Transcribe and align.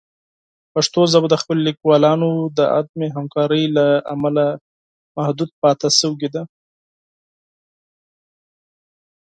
پښتو 0.73 1.01
ژبه 1.11 1.27
د 1.31 1.35
خپلو 1.41 1.61
لیکوالانو 1.69 2.29
د 2.57 2.59
عدم 2.77 2.99
همکارۍ 3.17 3.63
له 3.77 3.85
امله 4.13 4.45
محدود 5.15 5.49
پاتې 5.61 5.89
شوې. 5.99 6.39